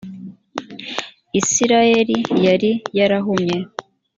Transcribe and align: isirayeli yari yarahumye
isirayeli 1.39 2.17
yari 2.45 2.71
yarahumye 2.97 3.57